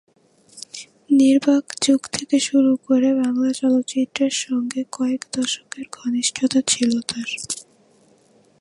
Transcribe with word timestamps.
নির্বাক 1.11 1.65
যুগ 1.81 2.01
থেকে 2.13 2.37
শুরু 2.39 2.71
করে 2.85 3.09
বাংলা 3.13 3.51
চলচ্চিত্রের 3.53 4.33
সংগে 4.43 4.81
কয়েক 4.91 5.21
দশকের 5.37 5.85
ঘনিষ্ঠতা 5.91 6.59
ছিলো 6.67 6.97
তার। 7.07 7.29